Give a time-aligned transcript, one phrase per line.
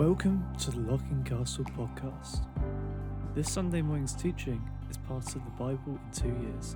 [0.00, 2.46] Welcome to the Locking Castle podcast.
[3.34, 6.74] This Sunday morning's teaching is part of the Bible in two years.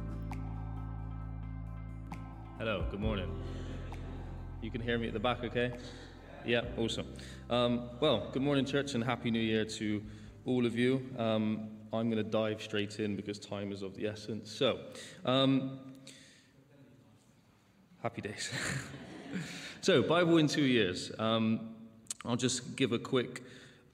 [2.59, 3.31] Hello, good morning.
[4.61, 5.73] You can hear me at the back, okay?
[6.45, 7.07] Yeah, awesome.
[7.49, 10.03] Um, well, good morning, church, and Happy New Year to
[10.45, 11.09] all of you.
[11.17, 14.53] Um, I'm going to dive straight in because time is of the essence.
[14.53, 14.81] So,
[15.25, 15.79] um,
[18.03, 18.53] happy days.
[19.81, 21.11] so, Bible in two years.
[21.19, 21.74] Um,
[22.25, 23.43] I'll just give a quick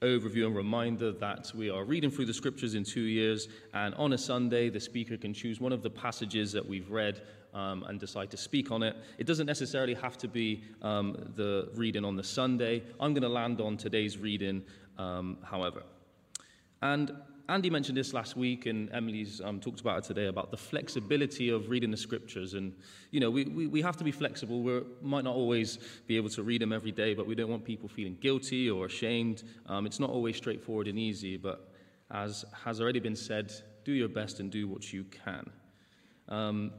[0.02, 4.12] overview and reminder that we are reading through the scriptures in two years, and on
[4.12, 7.22] a Sunday, the speaker can choose one of the passages that we've read
[7.54, 8.96] um, and decide to speak on it.
[9.18, 12.82] It doesn't necessarily have to be um, the reading on the Sunday.
[13.00, 14.62] I'm going to land on today's reading,
[14.96, 15.82] um, however.
[16.82, 17.12] And
[17.50, 21.48] Andy mentioned this last week, and Emily's um, talked about it today about the flexibility
[21.48, 22.54] of reading the scriptures.
[22.54, 22.72] And,
[23.10, 24.62] you know, we, we, we have to be flexible.
[24.62, 27.64] We might not always be able to read them every day, but we don't want
[27.64, 29.42] people feeling guilty or ashamed.
[29.66, 31.72] Um, it's not always straightforward and easy, but
[32.12, 33.52] as has already been said,
[33.84, 35.50] do your best and do what you can.
[36.28, 36.70] Um,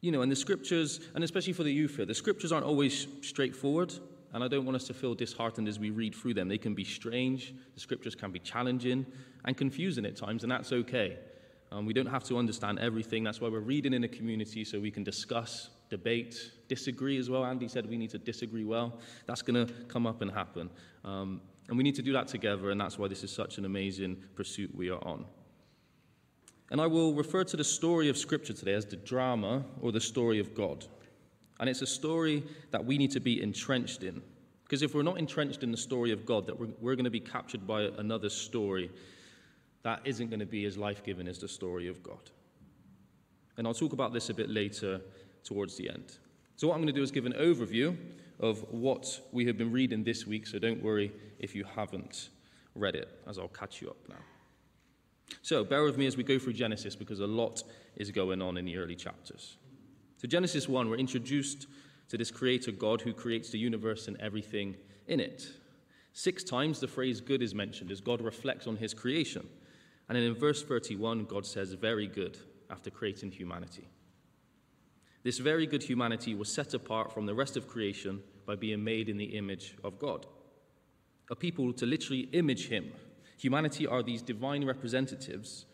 [0.00, 3.06] you know, and the scriptures, and especially for the youth here, the scriptures aren't always
[3.20, 3.94] straightforward.
[4.36, 6.46] And I don't want us to feel disheartened as we read through them.
[6.46, 9.06] They can be strange, the scriptures can be challenging
[9.46, 11.16] and confusing at times, and that's okay.
[11.72, 13.24] Um, we don't have to understand everything.
[13.24, 17.46] That's why we're reading in a community so we can discuss, debate, disagree as well.
[17.46, 19.00] Andy said we need to disagree well.
[19.24, 20.68] That's going to come up and happen.
[21.02, 23.64] Um, and we need to do that together, and that's why this is such an
[23.64, 25.24] amazing pursuit we are on.
[26.70, 30.00] And I will refer to the story of Scripture today as the drama or the
[30.00, 30.84] story of God.
[31.58, 34.22] And it's a story that we need to be entrenched in.
[34.64, 37.10] Because if we're not entrenched in the story of God, that we're, we're going to
[37.10, 38.90] be captured by another story
[39.82, 42.30] that isn't going to be as life giving as the story of God.
[43.56, 45.00] And I'll talk about this a bit later
[45.44, 46.18] towards the end.
[46.56, 47.96] So, what I'm going to do is give an overview
[48.40, 52.30] of what we have been reading this week, so don't worry if you haven't
[52.74, 54.16] read it, as I'll catch you up now.
[55.42, 57.62] So, bear with me as we go through Genesis because a lot
[57.96, 59.56] is going on in the early chapters.
[60.26, 61.68] So, Genesis 1, we're introduced
[62.08, 64.74] to this creator God who creates the universe and everything
[65.06, 65.46] in it.
[66.14, 69.46] Six times the phrase good is mentioned as God reflects on his creation.
[70.08, 72.38] And then in verse 31, God says, Very good,
[72.70, 73.86] after creating humanity.
[75.22, 79.08] This very good humanity was set apart from the rest of creation by being made
[79.08, 80.26] in the image of God.
[81.30, 82.90] A people to literally image him.
[83.38, 85.66] Humanity are these divine representatives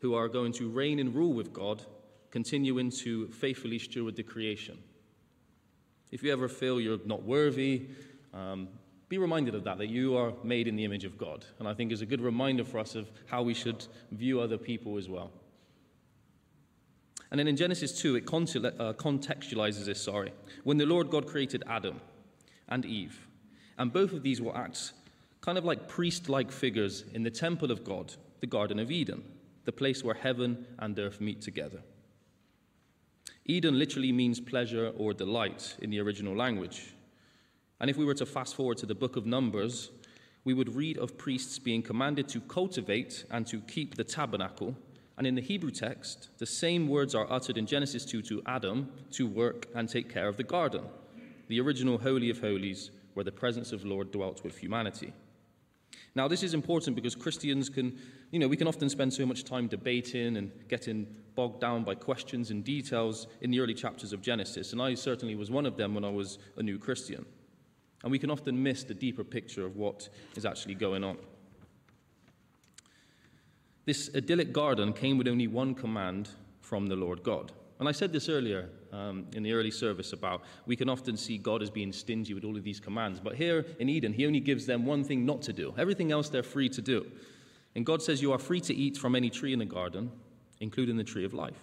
[0.00, 1.86] who are going to reign and rule with God
[2.30, 4.78] continuing to faithfully steward the creation.
[6.10, 7.88] If you ever feel you're not worthy,
[8.32, 8.68] um,
[9.08, 11.44] be reminded of that, that you are made in the image of God.
[11.58, 14.58] And I think is a good reminder for us of how we should view other
[14.58, 15.30] people as well.
[17.30, 20.32] And then in Genesis 2, it uh, contextualizes this, sorry.
[20.64, 22.00] When the Lord God created Adam
[22.68, 23.26] and Eve,
[23.76, 24.92] and both of these were acts
[25.40, 29.22] kind of like priest like figures in the temple of God, the Garden of Eden,
[29.64, 31.80] the place where heaven and earth meet together.
[33.50, 36.92] Eden literally means pleasure or delight in the original language.
[37.80, 39.90] And if we were to fast forward to the book of Numbers,
[40.44, 44.76] we would read of priests being commanded to cultivate and to keep the tabernacle.
[45.16, 48.90] And in the Hebrew text, the same words are uttered in Genesis 2 to Adam
[49.12, 50.84] to work and take care of the garden,
[51.48, 55.14] the original Holy of Holies, where the presence of Lord dwelt with humanity.
[56.18, 57.96] Now, this is important because Christians can,
[58.32, 61.06] you know, we can often spend so much time debating and getting
[61.36, 65.36] bogged down by questions and details in the early chapters of Genesis, and I certainly
[65.36, 67.24] was one of them when I was a new Christian.
[68.02, 71.18] And we can often miss the deeper picture of what is actually going on.
[73.84, 76.30] This idyllic garden came with only one command
[76.60, 77.52] from the Lord God.
[77.78, 81.38] And I said this earlier um, in the early service about we can often see
[81.38, 83.20] God as being stingy with all of these commands.
[83.20, 85.74] But here in Eden, He only gives them one thing not to do.
[85.78, 87.06] Everything else they're free to do.
[87.76, 90.10] And God says, You are free to eat from any tree in the garden,
[90.60, 91.62] including the tree of life.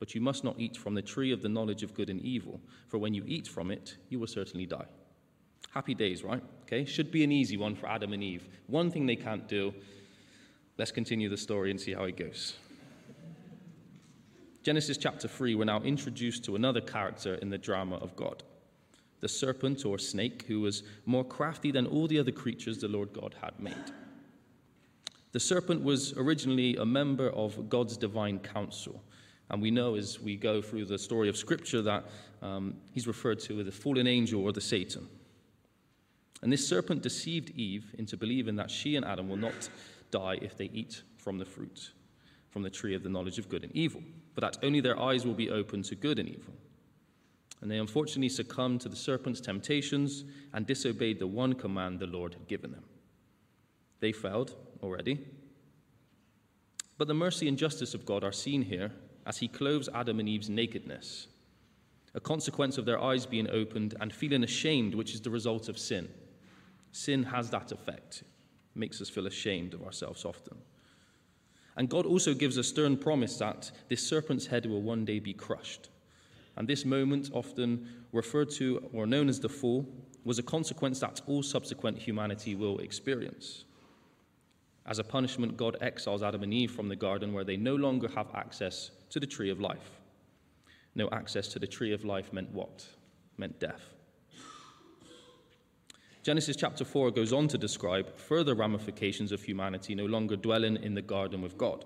[0.00, 2.60] But you must not eat from the tree of the knowledge of good and evil,
[2.88, 4.86] for when you eat from it, you will certainly die.
[5.70, 6.42] Happy days, right?
[6.62, 8.48] Okay, should be an easy one for Adam and Eve.
[8.66, 9.72] One thing they can't do.
[10.76, 12.54] Let's continue the story and see how it goes.
[14.64, 18.42] Genesis chapter 3, we're now introduced to another character in the drama of God
[19.20, 23.10] the serpent or snake, who was more crafty than all the other creatures the Lord
[23.12, 23.92] God had made.
[25.32, 29.02] The serpent was originally a member of God's divine council.
[29.50, 32.04] And we know as we go through the story of Scripture that
[32.42, 35.08] um, he's referred to as the fallen angel or the Satan.
[36.42, 39.70] And this serpent deceived Eve into believing that she and Adam will not
[40.10, 41.92] die if they eat from the fruit
[42.54, 44.00] from the tree of the knowledge of good and evil,
[44.34, 46.54] but that only their eyes will be open to good and evil.
[47.60, 52.34] and they unfortunately succumbed to the serpent's temptations and disobeyed the one command the Lord
[52.34, 52.84] had given them.
[54.00, 55.18] They failed already.
[56.98, 58.90] But the mercy and justice of God are seen here
[59.24, 61.28] as he clothes Adam and Eve's nakedness,
[62.14, 65.78] a consequence of their eyes being opened and feeling ashamed, which is the result of
[65.78, 66.08] sin.
[66.92, 68.24] Sin has that effect,
[68.74, 70.58] it makes us feel ashamed of ourselves often.
[71.76, 75.34] And God also gives a stern promise that this serpent's head will one day be
[75.34, 75.88] crushed.
[76.56, 79.86] And this moment, often referred to or known as the fall,
[80.24, 83.64] was a consequence that all subsequent humanity will experience.
[84.86, 88.08] As a punishment, God exiles Adam and Eve from the garden where they no longer
[88.08, 90.00] have access to the tree of life.
[90.94, 92.86] No access to the tree of life meant what?
[93.36, 93.94] Meant death.
[96.24, 100.94] Genesis chapter 4 goes on to describe further ramifications of humanity no longer dwelling in
[100.94, 101.84] the garden with God.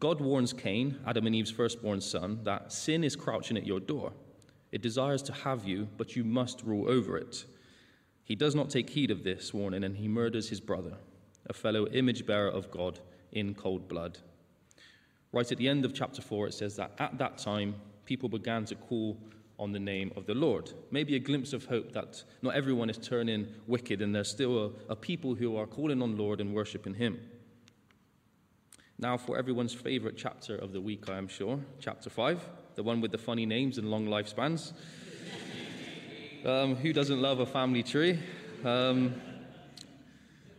[0.00, 4.12] God warns Cain, Adam and Eve's firstborn son, that sin is crouching at your door.
[4.72, 7.44] It desires to have you, but you must rule over it.
[8.24, 10.96] He does not take heed of this warning and he murders his brother
[11.46, 12.98] a fellow image bearer of God
[13.30, 14.18] in cold blood.
[15.30, 17.76] Right at the end of chapter 4, it says that at that time,
[18.06, 19.16] people began to call
[19.58, 20.70] on the name of the Lord.
[20.90, 24.92] Maybe a glimpse of hope that not everyone is turning wicked and there's still a,
[24.92, 27.20] a people who are calling on Lord and worshiping Him.
[28.98, 33.00] Now, for everyone's favorite chapter of the week, I am sure, chapter 5, the one
[33.00, 34.72] with the funny names and long lifespans.
[36.44, 38.18] Um, who doesn't love a family tree?
[38.66, 39.14] Um,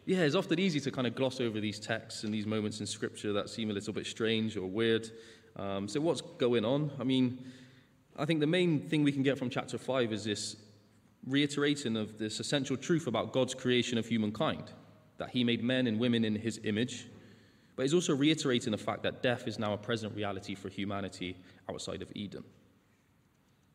[0.08, 2.88] yeah, it's often easy to kind of gloss over these texts and these moments in
[2.88, 5.12] Scripture that seem a little bit strange or weird.
[5.56, 6.92] Um, so, what's going on?
[7.00, 7.44] I mean,
[8.18, 10.56] I think the main thing we can get from chapter 5 is this
[11.26, 14.72] reiterating of this essential truth about God's creation of humankind,
[15.18, 17.08] that He made men and women in His image.
[17.76, 21.36] But He's also reiterating the fact that death is now a present reality for humanity
[21.70, 22.44] outside of Eden.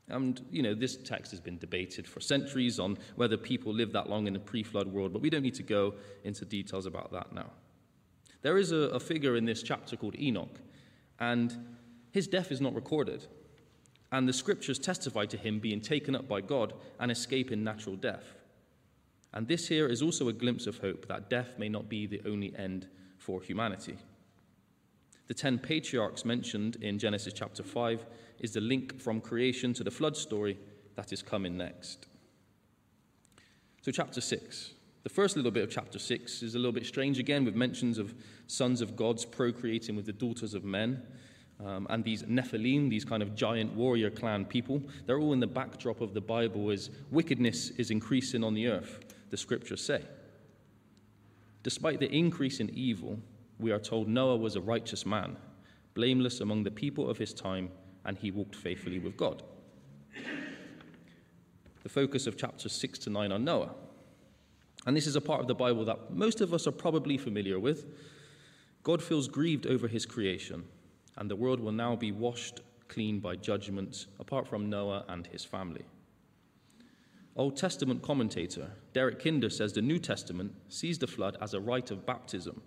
[0.08, 4.08] And, you know, this text has been debated for centuries on whether people lived that
[4.08, 5.94] long in the pre flood world, but we don't need to go
[6.24, 7.50] into details about that now.
[8.42, 10.58] There is a, a figure in this chapter called Enoch,
[11.20, 11.54] and
[12.10, 13.26] his death is not recorded.
[14.12, 18.24] And the scriptures testify to him being taken up by God and escaping natural death.
[19.32, 22.20] And this here is also a glimpse of hope that death may not be the
[22.26, 23.96] only end for humanity.
[25.28, 28.04] The ten patriarchs mentioned in Genesis chapter 5
[28.40, 30.58] is the link from creation to the flood story
[30.96, 32.06] that is coming next.
[33.82, 34.74] So, chapter 6.
[35.04, 37.96] The first little bit of chapter 6 is a little bit strange again, with mentions
[37.96, 38.14] of
[38.48, 41.02] sons of gods procreating with the daughters of men.
[41.64, 45.46] Um, and these Nephilim, these kind of giant warrior clan people, they're all in the
[45.46, 50.02] backdrop of the Bible as wickedness is increasing on the earth, the scriptures say.
[51.62, 53.18] Despite the increase in evil,
[53.58, 55.36] we are told Noah was a righteous man,
[55.94, 57.70] blameless among the people of his time,
[58.06, 59.42] and he walked faithfully with God.
[61.82, 63.74] The focus of chapters 6 to 9 on Noah.
[64.86, 67.58] And this is a part of the Bible that most of us are probably familiar
[67.58, 67.86] with.
[68.82, 70.64] God feels grieved over his creation,
[71.16, 75.44] and the world will now be washed clean by judgment, apart from Noah and his
[75.44, 75.84] family.
[77.36, 81.90] Old Testament commentator Derek Kidner says the New Testament sees the flood as a rite
[81.90, 82.60] of baptism,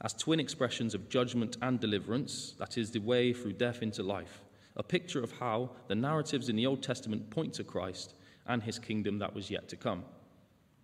[0.00, 4.40] as twin expressions of judgment and deliverance, that is, the way through death into life
[4.76, 8.14] a picture of how the narratives in the Old Testament point to Christ
[8.46, 10.04] and his kingdom that was yet to come.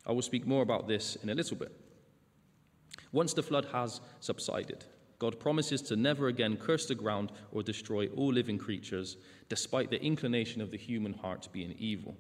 [0.06, 1.72] I will speak more about this in a little bit.
[3.12, 4.84] Once the flood has subsided,
[5.20, 9.18] God promises to never again curse the ground or destroy all living creatures,
[9.50, 12.16] despite the inclination of the human heart to be being evil.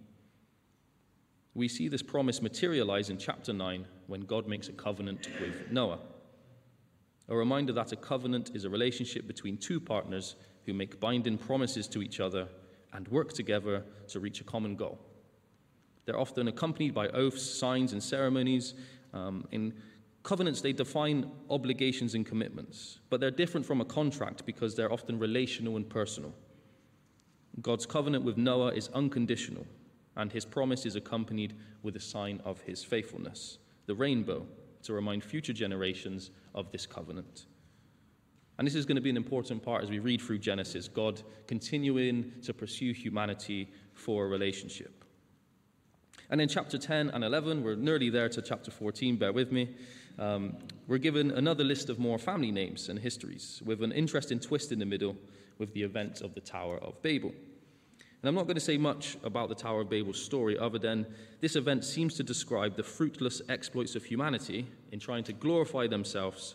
[1.54, 5.98] We see this promise materialize in chapter 9 when God makes a covenant with Noah.
[7.30, 11.88] A reminder that a covenant is a relationship between two partners who make binding promises
[11.88, 12.48] to each other
[12.92, 14.98] and work together to reach a common goal.
[16.04, 18.74] They're often accompanied by oaths, signs, and ceremonies.
[19.12, 19.74] Um, in
[20.22, 25.18] covenants, they define obligations and commitments, but they're different from a contract because they're often
[25.18, 26.34] relational and personal.
[27.60, 29.66] God's covenant with Noah is unconditional,
[30.16, 34.46] and his promise is accompanied with a sign of his faithfulness, the rainbow,
[34.82, 37.46] to remind future generations of this covenant.
[38.58, 41.22] And this is going to be an important part as we read through Genesis God
[41.46, 44.99] continuing to pursue humanity for a relationship.
[46.30, 49.74] And in chapter 10 and 11, we're nearly there to chapter 14, bear with me.
[50.16, 50.56] Um,
[50.86, 54.78] we're given another list of more family names and histories, with an interesting twist in
[54.78, 55.16] the middle
[55.58, 57.30] with the events of the Tower of Babel.
[57.30, 61.04] And I'm not going to say much about the Tower of Babel's story, other than
[61.40, 66.54] this event seems to describe the fruitless exploits of humanity in trying to glorify themselves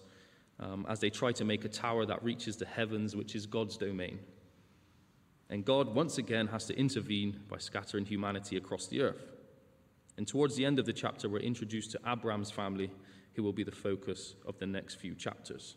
[0.61, 3.75] um, as they try to make a tower that reaches the heavens, which is God's
[3.75, 4.19] domain.
[5.49, 9.34] And God once again has to intervene by scattering humanity across the earth.
[10.17, 12.91] And towards the end of the chapter, we're introduced to Abram's family,
[13.33, 15.75] who will be the focus of the next few chapters.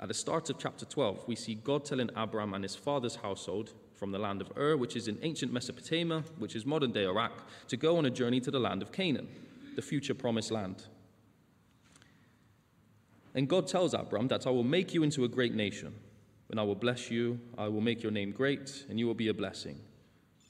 [0.00, 3.72] At the start of chapter 12, we see God telling Abram and his father's household
[3.94, 7.44] from the land of Ur, which is in ancient Mesopotamia, which is modern day Iraq,
[7.68, 9.28] to go on a journey to the land of Canaan,
[9.76, 10.86] the future promised land.
[13.34, 15.94] And God tells Abram that I will make you into a great nation,
[16.50, 19.28] and I will bless you, I will make your name great, and you will be
[19.28, 19.80] a blessing.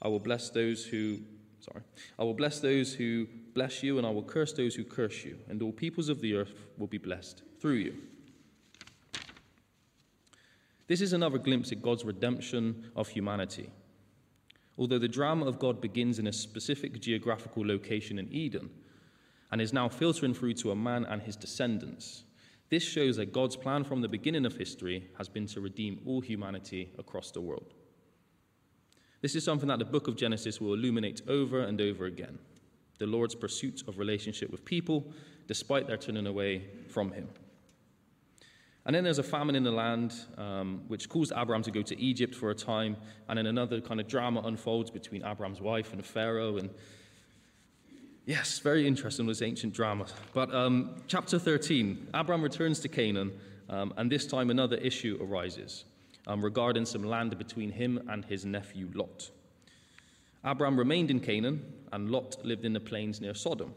[0.01, 1.19] I will bless those who
[1.63, 1.83] sorry.
[2.19, 5.39] I will bless those who bless you, and I will curse those who curse you,
[5.49, 7.95] and all peoples of the earth will be blessed through you.
[10.89, 13.71] This is another glimpse at God's redemption of humanity.
[14.77, 18.71] Although the drama of God begins in a specific geographical location in Eden
[19.51, 22.25] and is now filtering through to a man and his descendants,
[22.71, 26.21] this shows that God's plan from the beginning of history has been to redeem all
[26.21, 27.75] humanity across the world.
[29.23, 32.39] This is something that the book of Genesis will illuminate over and over again
[32.99, 35.05] the Lord's pursuit of relationship with people
[35.49, 37.29] despite their turning away from him.
[38.85, 42.01] And then there's a famine in the land, um, which caused Abram to go to
[42.01, 42.97] Egypt for a time.
[43.29, 46.59] And then another kind of drama unfolds between Abram's wife and Pharaoh.
[46.59, 46.71] And
[48.25, 50.07] Yes, very interesting, this ancient drama.
[50.33, 53.33] But um, chapter 13, Abram returns to Canaan,
[53.69, 55.85] um, and this time another issue arises
[56.27, 59.31] um, regarding some land between him and his nephew Lot.
[60.45, 63.75] Abram remained in Canaan, and Lot lived in the plains near Sodom.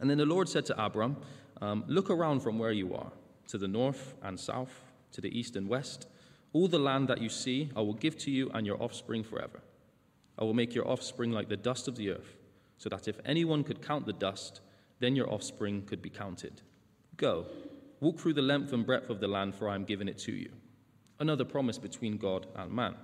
[0.00, 1.16] And then the Lord said to Abram,
[1.60, 3.12] um, Look around from where you are,
[3.48, 4.72] to the north and south,
[5.12, 6.06] to the east and west.
[6.52, 9.60] All the land that you see, I will give to you and your offspring forever.
[10.38, 12.36] I will make your offspring like the dust of the earth
[12.78, 14.60] so that if anyone could count the dust,
[14.98, 16.62] then your offspring could be counted.
[17.16, 17.46] Go,
[18.00, 20.32] walk through the length and breadth of the land, for I am giving it to
[20.32, 20.50] you.
[21.18, 22.94] Another promise between God and man.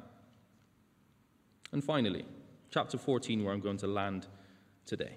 [1.73, 2.25] And finally,
[2.71, 4.27] chapter 14, where I'm going to land
[4.87, 5.17] today.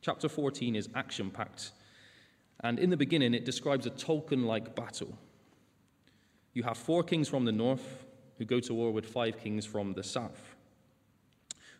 [0.00, 1.70] Chapter 14 is action packed,
[2.60, 5.16] and in the beginning, it describes a Tolkien like battle.
[6.54, 8.04] You have four kings from the north
[8.38, 10.56] who go to war with five kings from the south.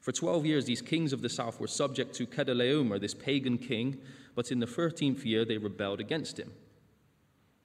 [0.00, 3.98] For 12 years, these kings of the south were subject to Chedorlaomer, this pagan king,
[4.34, 6.52] but in the 13th year, they rebelled against him.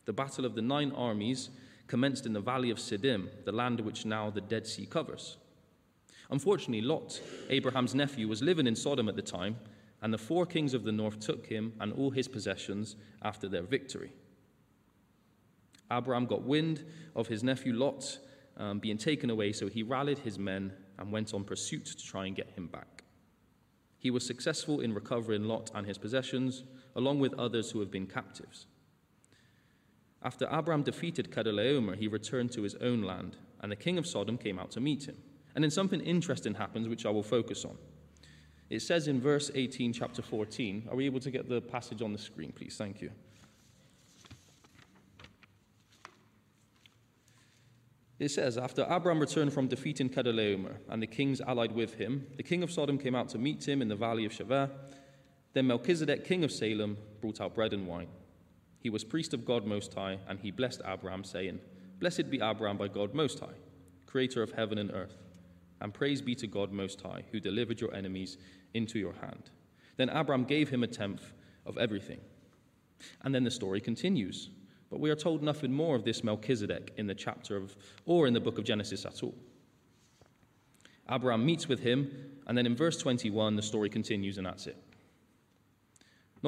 [0.05, 1.49] The Battle of the Nine Armies
[1.87, 5.37] commenced in the valley of Siddim, the land which now the Dead Sea covers.
[6.29, 9.55] Unfortunately, Lot, Abraham's nephew, was living in Sodom at the time,
[10.01, 13.63] and the four kings of the north took him and all his possessions after their
[13.63, 14.11] victory.
[15.91, 18.19] Abraham got wind of his nephew Lot
[18.57, 22.25] um, being taken away, so he rallied his men and went on pursuit to try
[22.25, 23.03] and get him back.
[23.99, 26.63] He was successful in recovering Lot and his possessions,
[26.95, 28.67] along with others who have been captives.
[30.23, 34.37] After Abram defeated Chedorlaomer, he returned to his own land, and the king of Sodom
[34.37, 35.17] came out to meet him.
[35.55, 37.77] And then something interesting happens, which I will focus on.
[38.69, 40.87] It says in verse 18, chapter 14.
[40.89, 42.75] Are we able to get the passage on the screen, please?
[42.77, 43.11] Thank you.
[48.19, 52.43] It says, After Abram returned from defeating Chedorlaomer and the kings allied with him, the
[52.43, 54.69] king of Sodom came out to meet him in the valley of Shaveh.
[55.53, 58.07] Then Melchizedek, king of Salem, brought out bread and wine.
[58.79, 61.59] He was priest of God Most High, and he blessed Abram, saying,
[61.99, 63.57] Blessed be Abram by God Most High,
[64.05, 65.17] creator of heaven and earth,
[65.81, 68.37] and praise be to God Most High, who delivered your enemies
[68.73, 69.49] into your hand.
[69.97, 71.33] Then Abram gave him a tenth
[71.65, 72.19] of everything.
[73.21, 74.49] And then the story continues.
[74.89, 78.33] But we are told nothing more of this Melchizedek in the chapter of, or in
[78.33, 79.35] the book of Genesis at all.
[81.09, 82.11] Abraham meets with him,
[82.47, 84.77] and then in verse 21, the story continues, and that's it.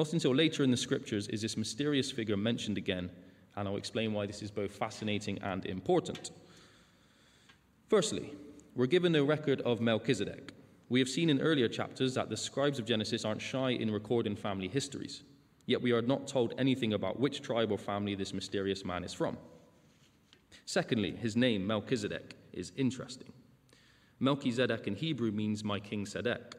[0.00, 3.10] Not until later in the scriptures is this mysterious figure mentioned again,
[3.54, 6.30] and I'll explain why this is both fascinating and important.
[7.86, 8.32] Firstly,
[8.74, 10.54] we're given a record of Melchizedek.
[10.88, 14.36] We have seen in earlier chapters that the scribes of Genesis aren't shy in recording
[14.36, 15.22] family histories
[15.66, 19.12] yet we are not told anything about which tribe or family this mysterious man is
[19.12, 19.36] from.
[20.64, 23.32] Secondly, his name, Melchizedek, is interesting.
[24.18, 26.54] Melchizedek in Hebrew means my king Sedek.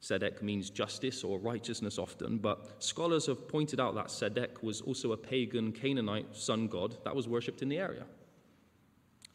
[0.00, 5.12] Sedek means justice or righteousness often, but scholars have pointed out that Sedek was also
[5.12, 8.04] a pagan Canaanite sun god that was worshipped in the area.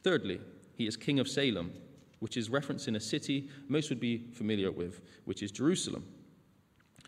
[0.03, 0.39] Thirdly,
[0.75, 1.71] he is king of Salem,
[2.19, 6.05] which is referenced in a city most would be familiar with, which is Jerusalem.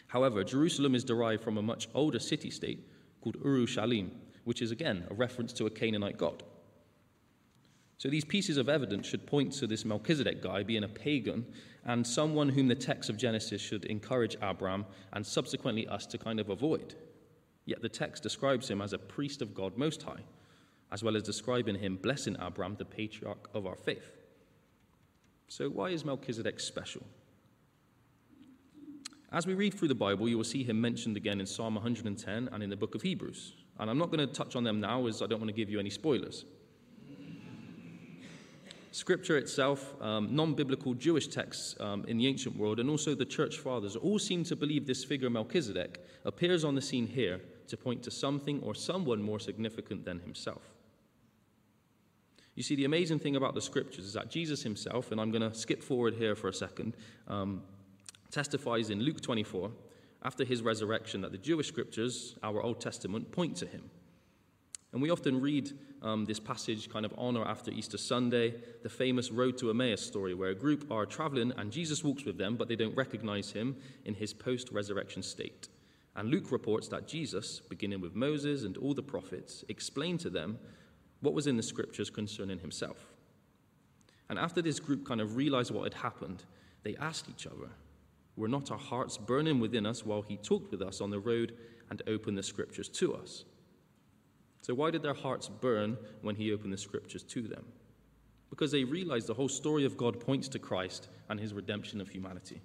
[0.08, 2.86] However, Jerusalem is derived from a much older city state
[3.22, 4.12] called Urushalim,
[4.44, 6.44] which is again a reference to a Canaanite god.
[8.06, 11.44] So these pieces of evidence should point to this Melchizedek guy being a pagan
[11.86, 16.40] and someone whom the text of Genesis should encourage Abram and subsequently us to kind
[16.40, 16.94] of avoid.
[17.66, 20.22] Yet the text describes him as a priest of God Most High,
[20.92, 24.12] as well as describing him blessing Abram, the patriarch of our faith.
[25.48, 27.02] So, why is Melchizedek special?
[29.32, 32.50] As we read through the Bible, you will see him mentioned again in Psalm 110
[32.52, 33.54] and in the book of Hebrews.
[33.80, 35.72] And I'm not going to touch on them now as I don't want to give
[35.72, 36.46] you any spoilers.
[38.96, 43.26] Scripture itself, um, non biblical Jewish texts um, in the ancient world, and also the
[43.26, 47.76] church fathers all seem to believe this figure Melchizedek appears on the scene here to
[47.76, 50.62] point to something or someone more significant than himself.
[52.56, 55.42] You see, the amazing thing about the scriptures is that Jesus himself, and I'm going
[55.42, 56.96] to skip forward here for a second,
[57.28, 57.64] um,
[58.32, 59.72] testifies in Luke 24
[60.24, 63.90] after his resurrection that the Jewish scriptures, our Old Testament, point to him.
[64.96, 65.74] And we often read
[66.04, 70.02] um, this passage kind of on or after Easter Sunday, the famous Road to Emmaus
[70.02, 73.52] story, where a group are traveling and Jesus walks with them, but they don't recognize
[73.52, 73.76] him
[74.06, 75.68] in his post resurrection state.
[76.16, 80.58] And Luke reports that Jesus, beginning with Moses and all the prophets, explained to them
[81.20, 83.08] what was in the scriptures concerning himself.
[84.30, 86.46] And after this group kind of realized what had happened,
[86.84, 87.68] they asked each other,
[88.38, 91.52] Were not our hearts burning within us while he talked with us on the road
[91.90, 93.44] and opened the scriptures to us?
[94.66, 97.66] So, why did their hearts burn when he opened the scriptures to them?
[98.50, 102.10] Because they realized the whole story of God points to Christ and his redemption of
[102.10, 102.62] humanity.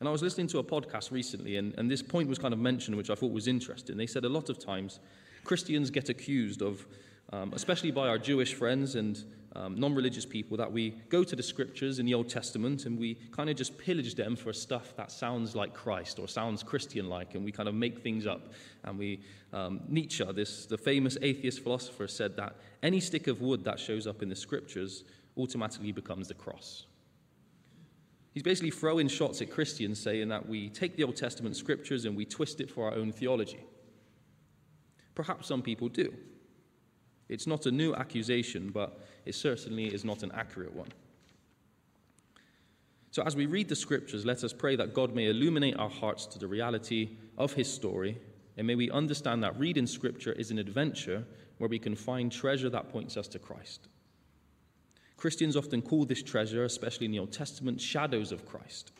[0.00, 2.58] And I was listening to a podcast recently, and, and this point was kind of
[2.58, 3.96] mentioned, which I thought was interesting.
[3.96, 4.98] They said a lot of times
[5.44, 6.88] Christians get accused of,
[7.32, 11.36] um, especially by our Jewish friends and um, non religious people, that we go to
[11.36, 14.94] the scriptures in the Old Testament and we kind of just pillage them for stuff
[14.96, 18.52] that sounds like Christ or sounds Christian like, and we kind of make things up.
[18.84, 19.20] And we,
[19.52, 24.06] um, Nietzsche, this, the famous atheist philosopher, said that any stick of wood that shows
[24.06, 25.04] up in the scriptures
[25.36, 26.86] automatically becomes the cross.
[28.32, 32.16] He's basically throwing shots at Christians, saying that we take the Old Testament scriptures and
[32.16, 33.60] we twist it for our own theology.
[35.14, 36.14] Perhaps some people do.
[37.28, 40.88] It's not a new accusation, but it certainly is not an accurate one.
[43.10, 46.24] So, as we read the scriptures, let us pray that God may illuminate our hearts
[46.26, 48.18] to the reality of his story,
[48.56, 51.24] and may we understand that reading scripture is an adventure
[51.58, 53.88] where we can find treasure that points us to Christ.
[55.18, 58.92] Christians often call this treasure, especially in the Old Testament, shadows of Christ.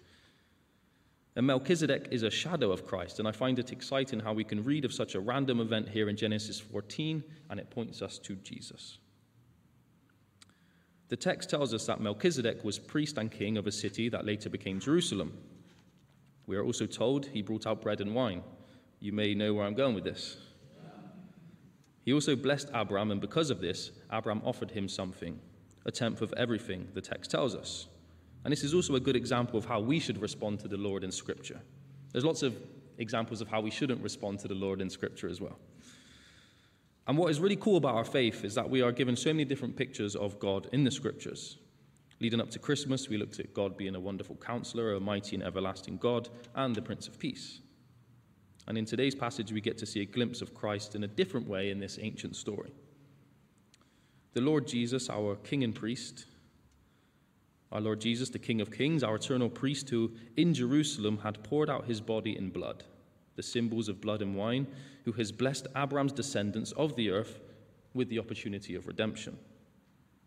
[1.34, 4.62] And Melchizedek is a shadow of Christ, and I find it exciting how we can
[4.62, 8.34] read of such a random event here in Genesis 14, and it points us to
[8.36, 8.98] Jesus.
[11.12, 14.48] The text tells us that Melchizedek was priest and king of a city that later
[14.48, 15.36] became Jerusalem.
[16.46, 18.42] We are also told he brought out bread and wine.
[18.98, 20.38] You may know where I'm going with this.
[22.06, 25.38] He also blessed Abram, and because of this, Abram offered him something
[25.84, 27.88] a tenth of everything, the text tells us.
[28.46, 31.04] And this is also a good example of how we should respond to the Lord
[31.04, 31.60] in Scripture.
[32.12, 32.56] There's lots of
[32.96, 35.58] examples of how we shouldn't respond to the Lord in Scripture as well.
[37.06, 39.44] And what is really cool about our faith is that we are given so many
[39.44, 41.58] different pictures of God in the Scriptures.
[42.20, 45.42] Leading up to Christmas, we looked at God being a wonderful counselor, a mighty and
[45.44, 47.60] everlasting God, and the Prince of Peace.
[48.68, 51.48] And in today's passage, we get to see a glimpse of Christ in a different
[51.48, 52.72] way in this ancient story
[54.34, 56.24] the Lord Jesus, our King and Priest,
[57.70, 61.68] our Lord Jesus, the King of Kings, our eternal priest, who in Jerusalem had poured
[61.68, 62.84] out his body in blood,
[63.36, 64.66] the symbols of blood and wine,
[65.04, 67.40] who has blessed Abraham's descendants of the earth
[67.94, 69.38] with the opportunity of redemption.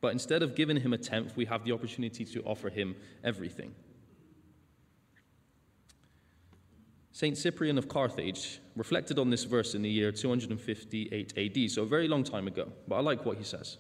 [0.02, 3.74] But instead of giving him a tenth, we have the opportunity to offer him everything.
[7.12, 7.38] St.
[7.38, 12.10] Cyprian of Carthage reflected on this verse in the year 258 AD, so a very
[12.10, 13.78] long time ago, but I like what he says.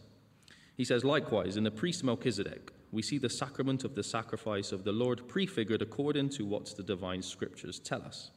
[0.77, 4.85] He says, likewise, in the priest Melchizedek, we see the sacrament of the sacrifice of
[4.85, 8.31] the Lord prefigured according to what the divine scriptures tell us.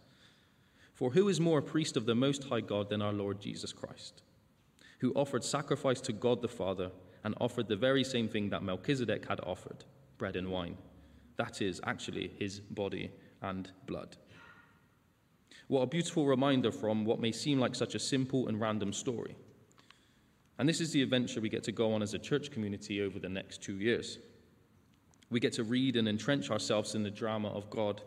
[0.98, 3.72] For who is more a priest of the Most High God than our Lord Jesus
[3.72, 4.22] Christ,
[4.98, 6.90] who offered sacrifice to God the Father
[7.22, 9.84] and offered the very same thing that Melchizedek had offered
[10.18, 10.76] bread and wine?
[11.36, 14.16] That is actually his body and blood.
[15.68, 19.36] What a beautiful reminder from what may seem like such a simple and random story.
[20.58, 23.20] And this is the adventure we get to go on as a church community over
[23.20, 24.18] the next two years.
[25.30, 28.02] We get to read and entrench ourselves in the drama of God,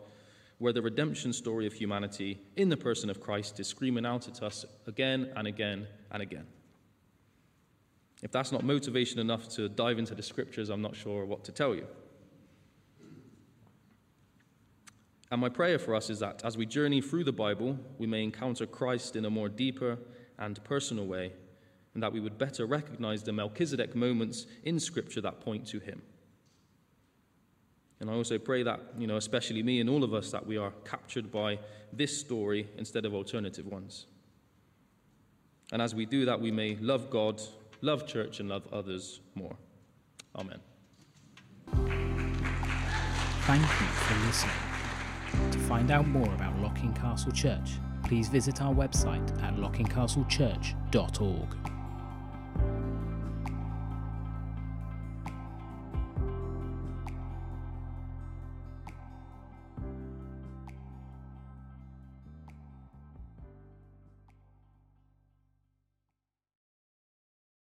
[0.62, 4.44] where the redemption story of humanity in the person of Christ is screaming out at
[4.44, 6.46] us again and again and again.
[8.22, 11.52] If that's not motivation enough to dive into the scriptures, I'm not sure what to
[11.52, 11.84] tell you.
[15.32, 18.22] And my prayer for us is that as we journey through the Bible, we may
[18.22, 19.98] encounter Christ in a more deeper
[20.38, 21.32] and personal way
[21.94, 26.02] and that we would better recognize the Melchizedek moments in Scripture that point to him.
[28.02, 30.56] And I also pray that, you know, especially me and all of us, that we
[30.56, 31.60] are captured by
[31.92, 34.06] this story instead of alternative ones.
[35.70, 37.40] And as we do that, we may love God,
[37.80, 39.54] love church, and love others more.
[40.34, 40.58] Amen.
[43.42, 44.56] Thank you for listening.
[45.52, 47.70] To find out more about Locking Castle Church,
[48.02, 51.81] please visit our website at lockingcastlechurch.org.